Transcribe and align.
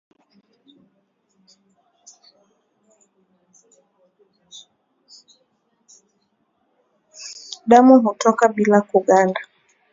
damu 7.67 7.99
hutoka 8.01 8.47
bila 8.47 8.81
kuganda 8.81 9.41